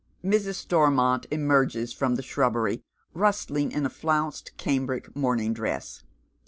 Mrs. 0.25 0.55
Stormont 0.55 1.27
emerges 1.29 1.93
from 1.93 2.15
the 2.15 2.23
shrubbery, 2.23 2.81
rustling 3.13 3.71
in 3.71 3.85
a 3.85 3.89
flounced 3.91 4.51
cambric 4.57 5.15
morning 5.15 5.53
dress. 5.53 6.03